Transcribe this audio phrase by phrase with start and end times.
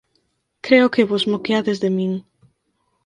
[0.65, 2.11] Creo que vos moqueades de min.